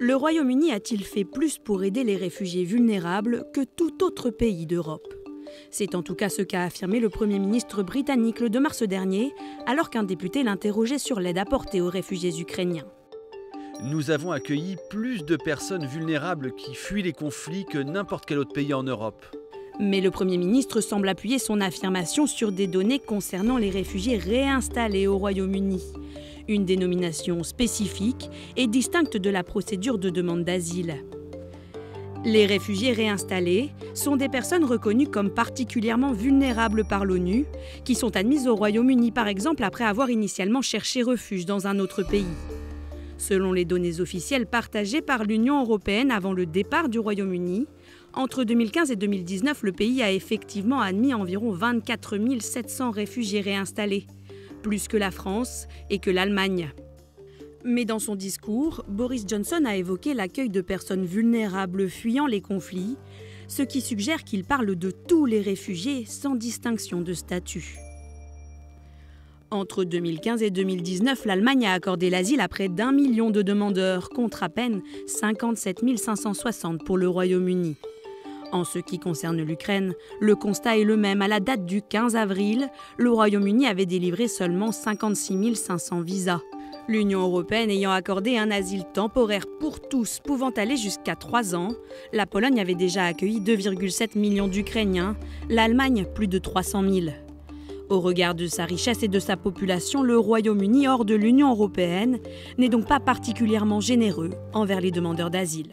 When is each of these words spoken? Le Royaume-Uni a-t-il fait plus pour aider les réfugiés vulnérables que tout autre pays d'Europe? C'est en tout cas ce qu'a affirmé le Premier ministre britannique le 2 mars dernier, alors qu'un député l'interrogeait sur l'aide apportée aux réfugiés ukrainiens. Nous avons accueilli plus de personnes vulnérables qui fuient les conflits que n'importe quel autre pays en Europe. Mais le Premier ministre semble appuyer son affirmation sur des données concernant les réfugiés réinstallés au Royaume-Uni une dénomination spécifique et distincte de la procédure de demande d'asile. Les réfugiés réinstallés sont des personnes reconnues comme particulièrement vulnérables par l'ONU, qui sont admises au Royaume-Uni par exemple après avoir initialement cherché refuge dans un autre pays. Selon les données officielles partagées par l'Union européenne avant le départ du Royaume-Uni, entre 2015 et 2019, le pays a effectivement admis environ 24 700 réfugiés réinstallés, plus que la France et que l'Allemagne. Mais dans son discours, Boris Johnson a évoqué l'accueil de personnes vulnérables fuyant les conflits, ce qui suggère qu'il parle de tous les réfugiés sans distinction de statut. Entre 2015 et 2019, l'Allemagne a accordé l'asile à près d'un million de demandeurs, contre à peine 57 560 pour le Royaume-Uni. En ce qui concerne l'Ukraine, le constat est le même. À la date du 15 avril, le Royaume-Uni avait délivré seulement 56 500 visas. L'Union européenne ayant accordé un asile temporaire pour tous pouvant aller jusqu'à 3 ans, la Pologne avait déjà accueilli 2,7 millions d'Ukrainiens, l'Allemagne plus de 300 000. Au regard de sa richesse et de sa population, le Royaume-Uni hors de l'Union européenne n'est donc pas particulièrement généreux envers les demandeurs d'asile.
Le 0.00 0.16
Royaume-Uni 0.16 0.72
a-t-il 0.72 1.04
fait 1.04 1.24
plus 1.24 1.58
pour 1.58 1.84
aider 1.84 2.02
les 2.02 2.16
réfugiés 2.16 2.64
vulnérables 2.64 3.44
que 3.54 3.60
tout 3.62 4.02
autre 4.02 4.30
pays 4.30 4.66
d'Europe? 4.66 5.14
C'est 5.70 5.94
en 5.94 6.02
tout 6.02 6.16
cas 6.16 6.28
ce 6.28 6.42
qu'a 6.42 6.64
affirmé 6.64 6.98
le 6.98 7.08
Premier 7.08 7.38
ministre 7.38 7.84
britannique 7.84 8.40
le 8.40 8.50
2 8.50 8.58
mars 8.58 8.82
dernier, 8.82 9.32
alors 9.66 9.90
qu'un 9.90 10.02
député 10.02 10.42
l'interrogeait 10.42 10.98
sur 10.98 11.20
l'aide 11.20 11.38
apportée 11.38 11.80
aux 11.80 11.88
réfugiés 11.88 12.36
ukrainiens. 12.40 12.86
Nous 13.84 14.10
avons 14.10 14.32
accueilli 14.32 14.76
plus 14.90 15.24
de 15.24 15.36
personnes 15.36 15.86
vulnérables 15.86 16.54
qui 16.54 16.74
fuient 16.74 17.02
les 17.02 17.12
conflits 17.12 17.64
que 17.64 17.78
n'importe 17.78 18.26
quel 18.26 18.38
autre 18.38 18.52
pays 18.52 18.74
en 18.74 18.82
Europe. 18.82 19.24
Mais 19.78 20.00
le 20.00 20.10
Premier 20.10 20.38
ministre 20.38 20.80
semble 20.80 21.08
appuyer 21.08 21.38
son 21.38 21.60
affirmation 21.60 22.26
sur 22.26 22.50
des 22.50 22.66
données 22.66 22.98
concernant 22.98 23.58
les 23.58 23.70
réfugiés 23.70 24.18
réinstallés 24.18 25.06
au 25.06 25.18
Royaume-Uni 25.18 25.82
une 26.48 26.64
dénomination 26.64 27.42
spécifique 27.42 28.30
et 28.56 28.66
distincte 28.66 29.16
de 29.16 29.30
la 29.30 29.42
procédure 29.42 29.98
de 29.98 30.10
demande 30.10 30.44
d'asile. 30.44 31.04
Les 32.24 32.46
réfugiés 32.46 32.92
réinstallés 32.92 33.70
sont 33.92 34.16
des 34.16 34.30
personnes 34.30 34.64
reconnues 34.64 35.08
comme 35.08 35.28
particulièrement 35.28 36.12
vulnérables 36.12 36.84
par 36.84 37.04
l'ONU, 37.04 37.44
qui 37.84 37.94
sont 37.94 38.16
admises 38.16 38.48
au 38.48 38.54
Royaume-Uni 38.54 39.10
par 39.10 39.28
exemple 39.28 39.62
après 39.62 39.84
avoir 39.84 40.08
initialement 40.08 40.62
cherché 40.62 41.02
refuge 41.02 41.44
dans 41.44 41.66
un 41.66 41.78
autre 41.78 42.02
pays. 42.02 42.24
Selon 43.18 43.52
les 43.52 43.66
données 43.66 44.00
officielles 44.00 44.46
partagées 44.46 45.02
par 45.02 45.24
l'Union 45.24 45.60
européenne 45.60 46.10
avant 46.10 46.32
le 46.32 46.46
départ 46.46 46.88
du 46.88 46.98
Royaume-Uni, 46.98 47.66
entre 48.14 48.44
2015 48.44 48.90
et 48.90 48.96
2019, 48.96 49.62
le 49.62 49.72
pays 49.72 50.02
a 50.02 50.10
effectivement 50.10 50.80
admis 50.80 51.12
environ 51.12 51.50
24 51.50 52.16
700 52.40 52.90
réfugiés 52.90 53.40
réinstallés, 53.40 54.06
plus 54.64 54.88
que 54.88 54.96
la 54.96 55.10
France 55.10 55.68
et 55.90 55.98
que 55.98 56.10
l'Allemagne. 56.10 56.72
Mais 57.64 57.84
dans 57.84 57.98
son 57.98 58.16
discours, 58.16 58.82
Boris 58.88 59.24
Johnson 59.28 59.62
a 59.66 59.76
évoqué 59.76 60.14
l'accueil 60.14 60.48
de 60.48 60.62
personnes 60.62 61.04
vulnérables 61.04 61.88
fuyant 61.88 62.26
les 62.26 62.40
conflits, 62.40 62.96
ce 63.46 63.62
qui 63.62 63.82
suggère 63.82 64.24
qu'il 64.24 64.44
parle 64.44 64.74
de 64.74 64.90
tous 64.90 65.26
les 65.26 65.42
réfugiés 65.42 66.06
sans 66.06 66.34
distinction 66.34 67.02
de 67.02 67.12
statut. 67.12 67.76
Entre 69.50 69.84
2015 69.84 70.42
et 70.42 70.50
2019, 70.50 71.26
l'Allemagne 71.26 71.66
a 71.66 71.74
accordé 71.74 72.08
l'asile 72.08 72.40
à 72.40 72.48
près 72.48 72.68
d'un 72.68 72.90
million 72.90 73.30
de 73.30 73.42
demandeurs, 73.42 74.08
contre 74.08 74.42
à 74.42 74.48
peine 74.48 74.82
57 75.06 75.98
560 75.98 76.84
pour 76.84 76.96
le 76.96 77.08
Royaume-Uni. 77.08 77.76
En 78.54 78.62
ce 78.62 78.78
qui 78.78 79.00
concerne 79.00 79.42
l'Ukraine, 79.42 79.94
le 80.20 80.36
constat 80.36 80.78
est 80.78 80.84
le 80.84 80.96
même. 80.96 81.22
À 81.22 81.26
la 81.26 81.40
date 81.40 81.66
du 81.66 81.82
15 81.82 82.14
avril, 82.14 82.68
le 82.96 83.10
Royaume-Uni 83.10 83.66
avait 83.66 83.84
délivré 83.84 84.28
seulement 84.28 84.70
56 84.70 85.56
500 85.56 86.02
visas. 86.02 86.40
L'Union 86.86 87.22
européenne 87.22 87.68
ayant 87.68 87.90
accordé 87.90 88.38
un 88.38 88.52
asile 88.52 88.84
temporaire 88.94 89.46
pour 89.58 89.80
tous 89.80 90.20
pouvant 90.20 90.50
aller 90.50 90.76
jusqu'à 90.76 91.16
3 91.16 91.56
ans, 91.56 91.72
la 92.12 92.26
Pologne 92.26 92.60
avait 92.60 92.76
déjà 92.76 93.06
accueilli 93.06 93.40
2,7 93.40 94.16
millions 94.16 94.46
d'Ukrainiens, 94.46 95.16
l'Allemagne 95.48 96.06
plus 96.14 96.28
de 96.28 96.38
300 96.38 96.88
000. 96.88 97.06
Au 97.88 97.98
regard 97.98 98.36
de 98.36 98.46
sa 98.46 98.66
richesse 98.66 99.02
et 99.02 99.08
de 99.08 99.18
sa 99.18 99.36
population, 99.36 100.04
le 100.04 100.16
Royaume-Uni 100.16 100.86
hors 100.86 101.04
de 101.04 101.16
l'Union 101.16 101.50
européenne 101.50 102.20
n'est 102.56 102.68
donc 102.68 102.86
pas 102.86 103.00
particulièrement 103.00 103.80
généreux 103.80 104.30
envers 104.52 104.80
les 104.80 104.92
demandeurs 104.92 105.30
d'asile. 105.30 105.72